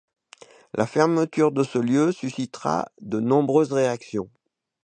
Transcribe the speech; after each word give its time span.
La 0.73 0.87
fermeture 0.87 1.51
de 1.51 1.61
ce 1.61 1.77
lieu 1.77 2.11
suscitera 2.11 2.89
de 3.01 3.19
nombreuses 3.19 3.71
réactions. 3.71 4.31